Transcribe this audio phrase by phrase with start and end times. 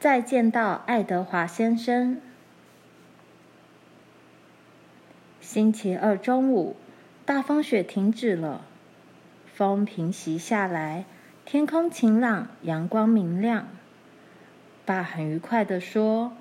[0.00, 2.20] 再见到爱德华先生。
[5.40, 6.76] 星期二中午，
[7.26, 8.64] 大风雪停止了，
[9.52, 11.04] 风平息下来，
[11.44, 13.66] 天空晴朗，阳光明亮。
[14.86, 16.32] 爸很愉快地说：“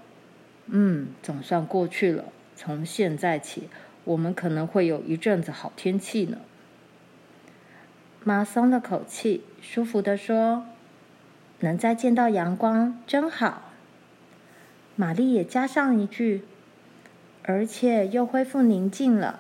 [0.68, 2.26] 嗯，总算过去了。
[2.56, 3.70] 从现在起，
[4.04, 6.38] 我们可能会有一阵子好天气呢。”
[8.24, 10.68] 妈松了口气，舒服地说。
[11.60, 13.64] 能再见到阳光真好。
[14.96, 16.44] 玛丽也加上一句
[17.44, 19.40] ：“而且又恢复宁静了。”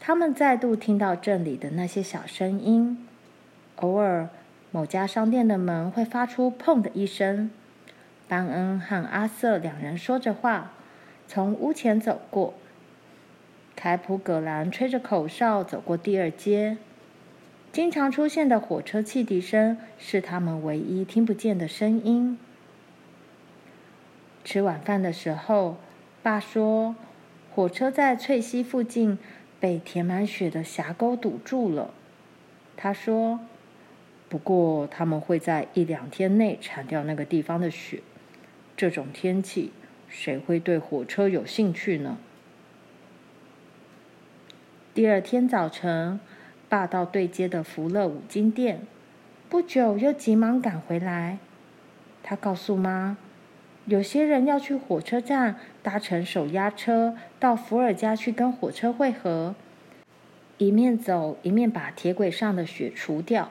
[0.00, 3.06] 他们再度听到镇里的那些小声音，
[3.76, 4.28] 偶尔
[4.70, 7.50] 某家商店的门会发出“砰”的一声。
[8.26, 10.72] 班恩和阿瑟两人说着话，
[11.28, 12.54] 从屋前走过。
[13.76, 16.78] 凯普·葛兰吹着口哨走过第二街。
[17.72, 22.38] 经常出现的火车汽笛声是他们唯一听不见的声音。
[24.44, 25.78] 吃晚饭的时候，
[26.22, 26.94] 爸说，
[27.54, 29.18] 火车在翠溪附近
[29.58, 31.94] 被填满雪的峡沟堵住了。
[32.76, 33.40] 他说，
[34.28, 38.02] 不过他们会在一两天内铲掉那个地方的雪。
[38.76, 39.72] 这种天气，
[40.08, 42.18] 谁会对火车有兴趣呢？
[44.92, 46.20] 第二天早晨。
[46.72, 48.86] 霸道对街的福乐五金店，
[49.50, 51.36] 不久又急忙赶回来。
[52.22, 53.18] 他告诉妈，
[53.84, 59.54] 有些人要去火车站搭乘手压车到福尔家去跟火车会合，
[60.56, 63.50] 一面走一面把铁轨上的雪除掉。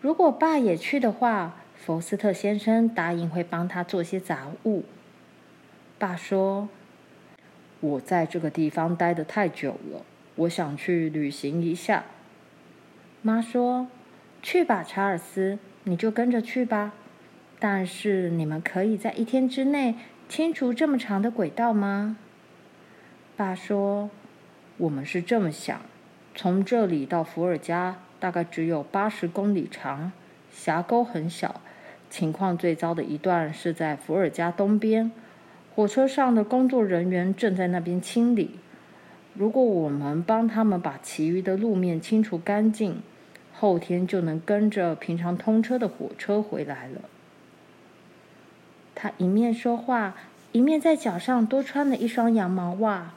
[0.00, 4.84] 如果爸也去的话，福斯特先生答应会帮他做些杂物。
[5.98, 6.68] 爸说
[7.80, 10.04] ：“我在这个地方待得太久了。”
[10.36, 12.04] 我想去旅行一下。
[13.20, 13.86] 妈说
[14.42, 16.92] ：“去吧，查尔斯，你就跟着去吧。
[17.60, 19.94] 但是你们可以在一天之内
[20.28, 22.16] 清除这么长的轨道吗？”
[23.36, 24.10] 爸说
[24.78, 25.80] ：“我们是这么想，
[26.34, 30.10] 从这里到伏尔加大概只有八十公里长，
[30.50, 31.60] 峡沟很小。
[32.10, 35.12] 情况最糟的一段是在伏尔加东边，
[35.74, 38.58] 火车上的工作人员正在那边清理。”
[39.34, 43.02] 如果我们帮他们把其余的路面清除干净，
[43.52, 47.00] 后天就能跟着平常通车的火车回来了。
[48.94, 50.14] 他一面说话，
[50.52, 53.12] 一面在脚上多穿了一双羊毛袜。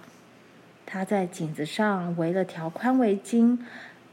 [0.86, 3.58] 他在颈子上围了条宽围巾，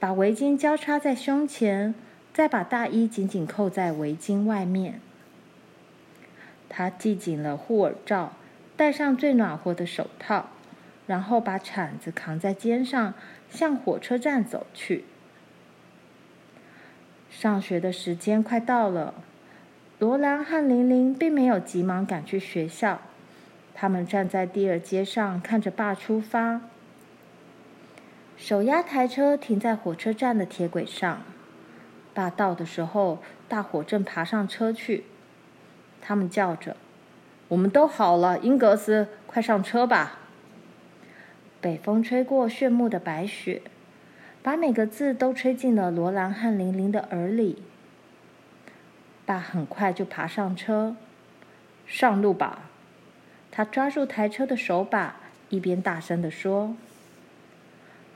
[0.01, 1.95] 把围巾交叉在胸前，
[2.33, 5.01] 再把大衣紧紧扣在围巾外面。
[6.69, 8.33] 他系紧了护耳罩，
[8.77, 10.49] 戴上最暖和的手套。
[11.13, 13.13] 然后把铲子扛在肩上，
[13.51, 15.05] 向火车站走去。
[17.29, 19.13] 上学的时间快到了，
[19.99, 23.03] 罗兰和玲玲并没有急忙赶去学校，
[23.75, 26.63] 他们站在第二街上看着爸出发。
[28.39, 31.21] 手压台车停在火车站的铁轨上，
[32.15, 35.05] 爸到的时候，大伙正爬上车去。
[36.01, 36.79] 他们叫着
[37.49, 40.21] ：“我们都好了，英格斯，快上车吧！”
[41.63, 43.63] 北风吹过炫目的白雪，
[44.43, 47.63] 把每个字都吹进了罗兰和玲玲的耳里。
[49.25, 50.97] 爸很快就爬上车，
[51.87, 52.65] 上路吧！
[53.53, 55.21] 他抓住台车的手把，
[55.51, 56.75] 一边大声地说：“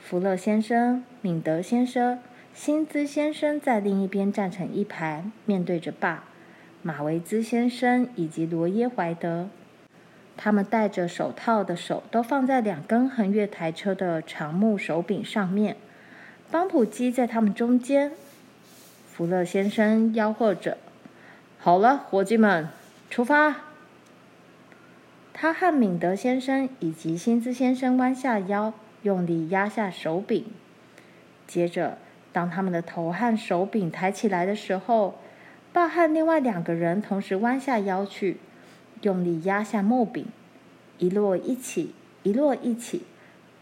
[0.02, 2.18] 福勒先生、敏德先生、
[2.52, 6.24] 辛兹先生在另一边站成一排，面对着爸、
[6.82, 9.48] 马维兹先生以及罗耶怀德。”
[10.36, 15.76] 他们戴着手套的手都放在两根横越台车的长木手柄上面，
[16.50, 18.12] 帮浦机在他们中间。
[19.12, 20.76] 福勒先生吆喝着
[21.58, 22.68] ：“好了，伙计们，
[23.08, 23.56] 出发！”
[25.32, 30.44] 他和敏德先生以及辛兹先生弯下腰，用力压下手柄。
[31.46, 31.98] 接着，
[32.32, 35.18] 当他们的头和手柄抬起来的时候，
[35.72, 38.36] 爸和另外两个人同时弯下腰去。
[39.02, 40.26] 用力压下木柄，
[40.98, 43.02] 一落一起，一落一起。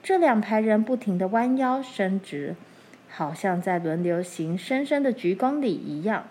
[0.02, 2.56] 这两排人不停地弯腰伸直，
[3.08, 6.25] 好像在轮流行深深的鞠躬礼一样。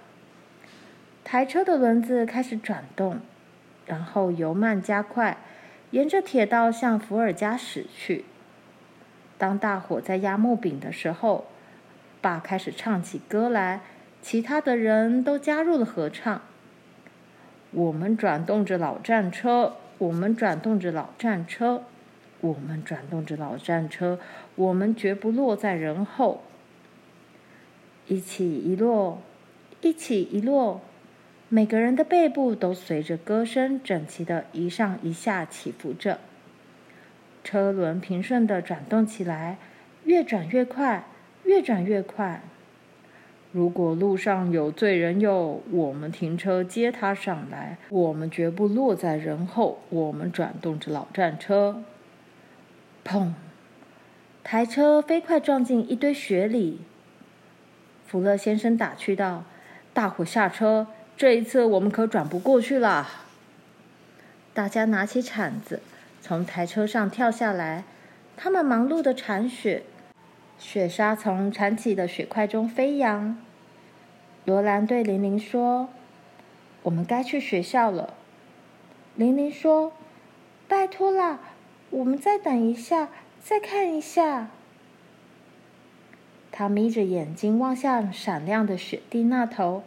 [1.23, 3.19] 台车的轮子开始转动，
[3.85, 5.37] 然后由慢加快，
[5.91, 8.25] 沿着铁道向伏尔加驶去。
[9.37, 11.45] 当大伙在压木柄的时候，
[12.21, 13.81] 爸开始唱起歌来，
[14.21, 16.41] 其他的人都加入了合唱。
[17.73, 21.83] 我们转动着老战车，我们转动着老战车，
[22.41, 24.19] 我们转动着老战车，
[24.55, 26.43] 我们绝不落在人后。
[28.07, 29.21] 一起一落，
[29.81, 30.81] 一起一落，
[31.49, 36.19] 每个人的背部都随着歌声整齐的一上一下起伏着。
[37.43, 39.57] 车轮平顺的转动起来，
[40.03, 41.05] 越转越快，
[41.43, 42.41] 越转越快。
[43.53, 49.77] 如果路上有罪人哟，我们停车接他上来，我们绝不落在人后。
[49.89, 51.83] 我们转动着老战车，
[53.05, 53.33] 砰！
[54.43, 56.81] 台车飞快撞进一堆雪里。
[58.07, 59.43] 福勒先生打趣道
[59.93, 63.07] ：“大伙下车，这一次我们可转不过去了。”
[64.55, 65.79] 大家拿起铲子，
[66.21, 67.83] 从台车上跳下来。
[68.35, 69.83] 他们忙碌的铲雪。
[70.57, 73.37] 雪沙从铲起的雪块中飞扬。
[74.45, 75.89] 罗兰对玲玲说
[76.83, 78.13] ：“我们该去学校了。”
[79.15, 79.93] 玲玲说
[80.67, 81.39] ：“拜托啦，
[81.89, 83.09] 我们再等一下，
[83.41, 84.49] 再看一下。”
[86.51, 89.83] 她眯着眼睛望向闪亮的雪地那头，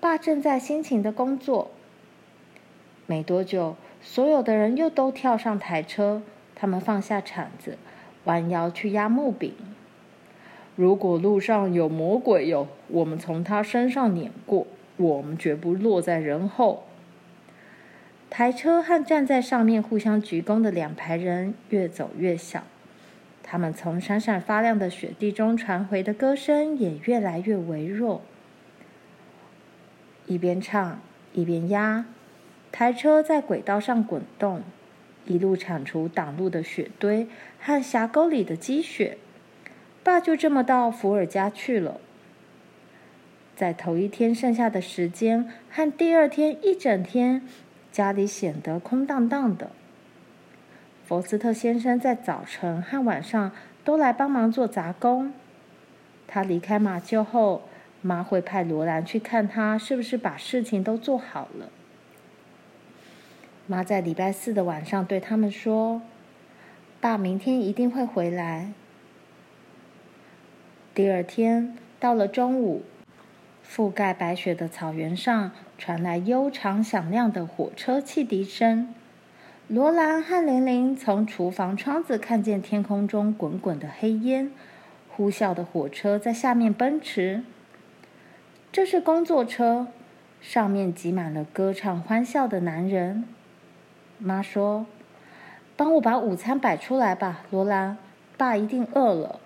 [0.00, 1.70] 爸正在辛勤的工作。
[3.06, 6.22] 没多久，所有的人又都跳上台车，
[6.54, 7.76] 他们放下铲子，
[8.24, 9.54] 弯腰去压木柄。
[10.76, 14.66] 如果路上有魔鬼哟，我们从他身上碾过，
[14.98, 16.84] 我们绝不落在人后。
[18.28, 22.64] 台车和站在上面互相鞠躬的两排人越走越小，
[23.42, 28.20] 他们从闪闪发亮的雪地中传回的歌声也越来越微弱。
[30.26, 31.00] 一边唱
[31.32, 32.04] 一边压，
[32.70, 34.62] 台车在轨道上滚动，
[35.24, 37.28] 一路铲除挡路的雪堆
[37.58, 39.16] 和峡沟里的积雪。
[40.06, 42.00] 爸就这么到福尔家去了。
[43.56, 47.42] 在头一天剩下的时间和第二天一整天，
[47.90, 49.72] 家里显得空荡荡的。
[51.04, 53.50] 佛斯特先生在早晨和晚上
[53.84, 55.32] 都来帮忙做杂工。
[56.28, 57.62] 他离开马厩后，
[58.00, 61.68] 妈会派罗兰去看他是不是把事情都做好了。
[63.66, 66.00] 妈在礼拜四的晚上对他们说
[67.02, 68.70] ：“爸明天一定会回来。”
[70.96, 72.82] 第二天到了中午，
[73.62, 78.94] 覆盖白雪的草原上传来悠长响亮的火车汽笛声。
[79.68, 84.50] 罗兰和玲玲从厨房窗子看见天空中滚滚的黑烟，
[85.10, 87.42] 呼啸的火车在下面奔驰。
[88.72, 89.88] 这是工作车，
[90.40, 93.24] 上面挤满了歌唱欢笑的男人。
[94.16, 94.86] 妈说
[95.76, 97.98] ：“帮我把午餐摆出来吧，罗兰，
[98.38, 99.40] 爸一定饿了。”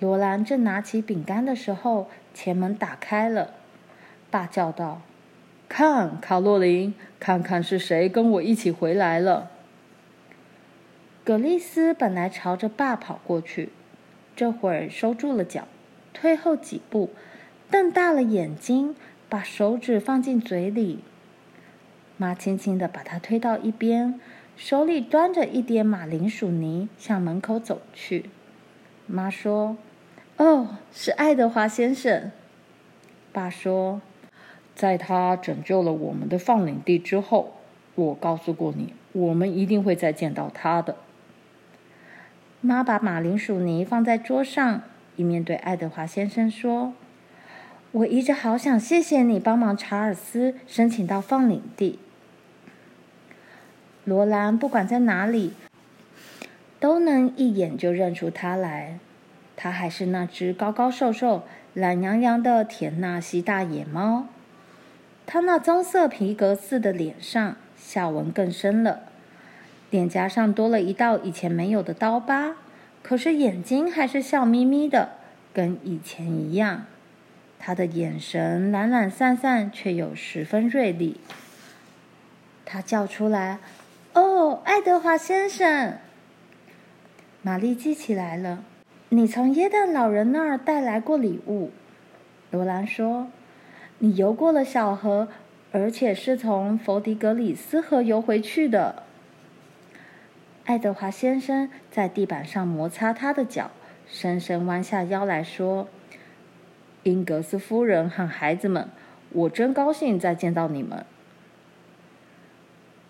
[0.00, 3.54] 罗兰正拿起饼干的时候，前门打开了。
[4.30, 5.02] 爸叫道
[5.68, 9.50] ：“看，卡洛琳，看看是谁跟我一起回来了。”
[11.24, 13.70] 葛丽丝本来朝着爸跑过去，
[14.36, 15.66] 这会儿收住了脚，
[16.12, 17.10] 退后几步，
[17.70, 18.94] 瞪大了眼睛，
[19.28, 21.02] 把手指放进嘴里。
[22.16, 24.20] 妈轻轻地把他推到一边，
[24.56, 28.26] 手里端着一碟马铃薯泥，向门口走去。
[29.06, 29.76] 妈说。
[30.36, 32.32] 哦，是爱德华先生。
[33.32, 34.00] 爸说，
[34.74, 37.54] 在他拯救了我们的放领地之后，
[37.94, 40.96] 我告诉过你，我们一定会再见到他的。
[42.60, 44.82] 妈把马铃薯泥放在桌上，
[45.14, 46.94] 一面对爱德华先生说
[47.92, 52.00] ：“我一直好想谢谢你帮忙查尔斯申请到放领地。
[54.04, 55.52] 罗兰不管在哪里，
[56.84, 58.98] 都能一眼就认出他来。”
[59.56, 64.26] 它还是那只高高瘦瘦、懒洋洋的田纳西大野猫。
[65.24, 69.04] 它那棕色皮革似的脸上笑纹更深了，
[69.88, 72.56] 脸颊上多了一道以前没有的刀疤，
[73.02, 75.12] 可是眼睛还是笑眯眯的，
[75.54, 76.84] 跟以前一样。
[77.58, 81.18] 他的眼神懒懒散散，却又十分锐利。
[82.66, 83.60] 他叫出来
[84.12, 85.96] ：“哦，爱德华先生！”
[87.46, 88.64] 玛丽记起来了。
[89.10, 91.70] 你从耶诞老人那儿带来过礼物，
[92.50, 93.28] 罗兰说
[94.00, 95.28] ：“你游过了小河，
[95.70, 99.02] 而且是从佛迪格里斯河游回去的。”
[100.64, 103.70] 爱德华先生在地板上摩擦他的脚，
[104.08, 105.88] 深深弯下腰来说
[107.04, 108.88] ：“英格斯夫人和孩子们，
[109.28, 111.04] 我真高兴再见到你们。”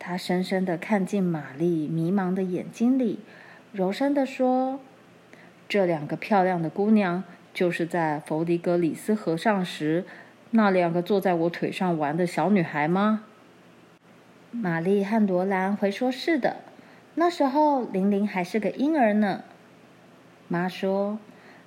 [0.01, 3.21] 他深深地看进玛丽迷茫的眼睛里，
[3.75, 4.79] 柔声地说。
[5.69, 10.05] 这两个漂亮的姑娘，就是在弗迪格里斯河上时，
[10.51, 13.25] 那两个坐在我腿上玩的小女孩吗？
[14.53, 16.59] 玛丽和罗兰回说：“是的。”
[17.17, 19.43] 那时候玲玲还是个婴儿呢。
[20.47, 21.19] 妈说：“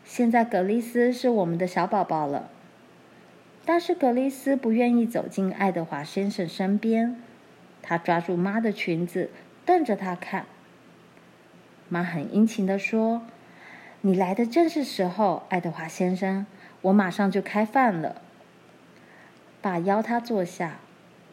[0.05, 2.49] 现在格丽斯是我们的小宝宝了。”
[3.65, 7.21] 但是格丽斯不愿意走进爱德华先生身边。
[7.81, 9.29] 她抓住妈的裙子，
[9.65, 10.45] 瞪着她看。
[11.89, 13.21] 妈很殷勤地说
[14.01, 16.45] ：“你来的正是时候，爱德华先生，
[16.81, 18.21] 我马上就开饭了。”
[19.61, 20.79] 爸邀他坐下，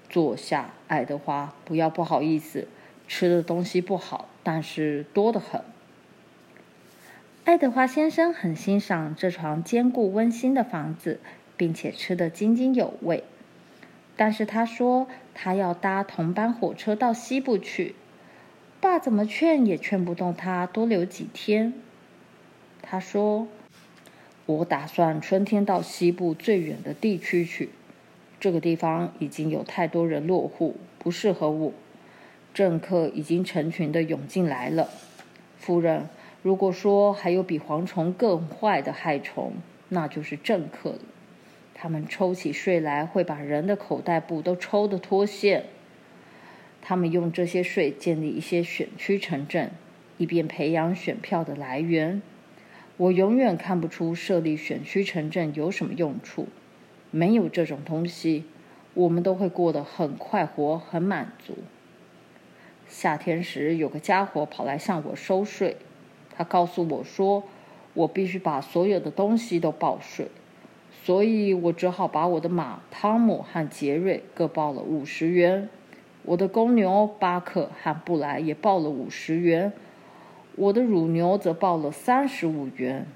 [0.08, 2.68] 坐下，爱德华，不要不好意思，
[3.06, 5.62] 吃的东西不好，但是多得很。
[7.44, 11.20] 爱德华先生很欣赏这幢坚固温馨的房子，
[11.56, 13.24] 并且吃得津津有味。
[14.16, 17.94] 但是他说他要搭同班火车到西部去，
[18.84, 21.72] 爸怎么劝也劝不动他多留几天。
[22.82, 23.48] 他说
[24.44, 27.70] ：“我打算春天到西部最远的地区去。”
[28.38, 31.72] 这个地方已经有太多人落户，不适合我。
[32.52, 34.90] 政客已经成群的涌进来了。
[35.56, 36.10] 夫人，
[36.42, 39.54] 如果说还有比蝗虫更坏的害虫，
[39.88, 40.98] 那就是政客了。
[41.72, 45.64] 他们抽起税来会把人的口袋布都抽得脱线。
[46.86, 49.70] 他们用这些税建立一些选区城镇，
[50.18, 52.20] 以便培养选票的来源。
[52.98, 56.46] 我永远看不出设立选区城镇有什么用处。
[57.10, 58.44] 没有这种东西，
[58.92, 61.54] 我们都会过得很快活、很满足。
[62.86, 65.78] 夏天时，有个家伙跑来向我收税，
[66.36, 67.44] 他告诉我说，
[67.94, 70.26] 我必须把所有的东西都报税，
[70.92, 75.70] 所以我只好把我的马汤姆和杰瑞各报了五十元，
[76.24, 79.72] 我的公牛巴克和布莱也报了五十元，
[80.56, 83.06] 我的乳牛则报了三十五元。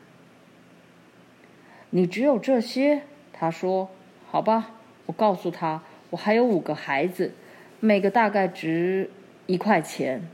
[1.90, 3.02] 你只有这些？
[3.32, 3.88] 他说
[4.30, 4.72] ：“好吧，
[5.06, 7.32] 我告诉他，我还有五个孩子，
[7.80, 9.10] 每个大概值
[9.46, 10.28] 一块钱，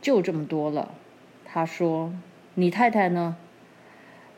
[0.00, 0.94] 就这么多了。”
[1.44, 2.12] 他说
[2.54, 3.36] ：“你太太呢？”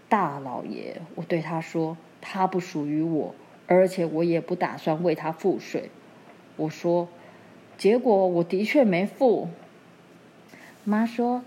[0.09, 3.35] 大老爷，我对他说：“她不属于我，
[3.67, 5.91] 而且我也不打算为她付税。”
[6.57, 7.09] 我说
[7.77, 9.49] ：“结果我的确没付。”
[10.85, 11.45] 妈说：“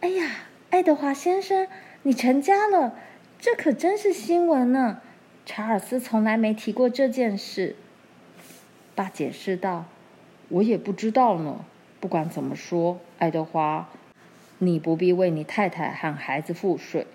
[0.00, 0.30] 哎呀，
[0.70, 1.68] 爱德华先生，
[2.02, 2.94] 你成家了，
[3.38, 5.00] 这可真是新闻呢。”
[5.46, 7.76] 查尔斯从来没提过这件事。
[8.94, 9.86] 爸解释道
[10.48, 11.64] ：“我也不知道呢。
[11.98, 13.88] 不管怎么说，爱德华，
[14.58, 17.06] 你不必为你太太和孩子付税。”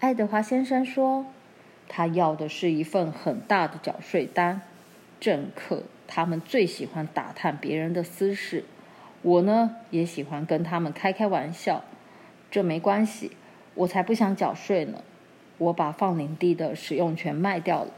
[0.00, 1.26] 爱德华先生说
[1.88, 4.62] ：“他要的是一份很大的缴税单。
[5.20, 8.64] 政客他们最喜欢打探别人的私事，
[9.22, 11.84] 我呢也喜欢跟他们开开玩笑。
[12.50, 13.32] 这没关系，
[13.74, 15.02] 我才不想缴税呢。”
[15.56, 17.90] 我把放领地的使用权卖掉了。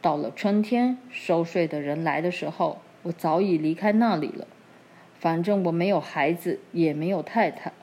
[0.00, 4.46] 到了春天，收税的人来的时候，我早已离开那里了。
[5.20, 7.74] 反正我没有孩子，也没有太太。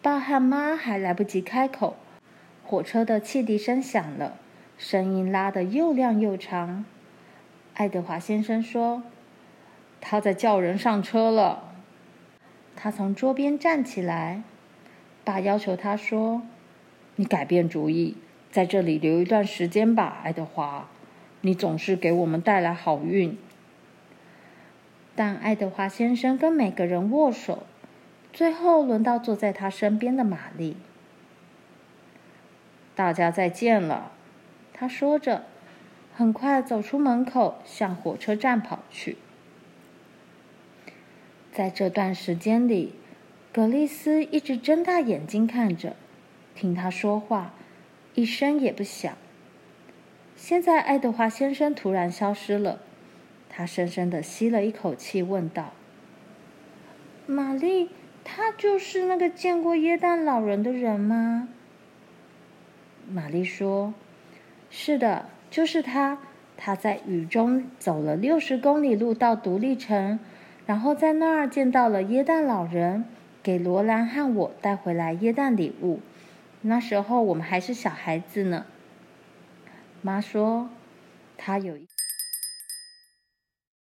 [0.00, 1.94] 爸和妈还来不及开口，
[2.64, 4.38] 火车的汽笛声响了，
[4.78, 6.86] 声音拉得又亮又长。
[7.74, 9.02] 爱德华先生说
[10.00, 11.72] ：“他在叫人上车了。”
[12.76, 14.42] 他从桌边站起来，
[15.24, 16.42] 爸要求他说。
[17.16, 18.16] 你改变主意，
[18.50, 20.88] 在这里留一段时间吧，爱德华。
[21.40, 23.36] 你总是给我们带来好运。
[25.16, 27.64] 但爱德华先生跟每个人握手，
[28.32, 30.76] 最后轮到坐在他身边的玛丽。
[32.94, 34.12] 大家再见了，
[34.72, 35.44] 他说着，
[36.16, 39.16] 很快走出门口，向火车站跑去。
[41.52, 42.94] 在这段时间里，
[43.52, 45.96] 葛丽丝一直睁大眼睛看着。
[46.54, 47.52] 听他说话，
[48.14, 49.16] 一声也不响。
[50.36, 52.80] 现在，爱德华先生突然消失了。
[53.48, 55.72] 他深深地吸了一口气，问道
[57.26, 57.90] ：“玛丽，
[58.22, 61.48] 他就是那个见过耶诞老人的人吗？”
[63.10, 63.94] 玛丽说
[64.70, 66.18] ：“是的，就是他。
[66.56, 70.18] 他在雨中走了六十公里路到独立城，
[70.66, 73.04] 然后在那儿见到了耶诞老人，
[73.40, 76.00] 给罗兰和我带回来耶诞礼物。”
[76.62, 78.66] 那时候我们还是小孩子呢。
[80.02, 80.70] 妈说，
[81.36, 81.93] 他有一。